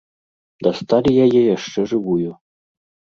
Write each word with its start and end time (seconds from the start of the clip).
Дасталі 0.67 1.11
яе 1.25 1.41
яшчэ 1.55 1.79
жывую. 1.93 2.31